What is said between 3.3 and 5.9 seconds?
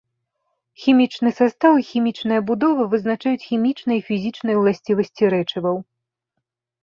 хімічныя і фізічныя ўласцівасці рэчываў.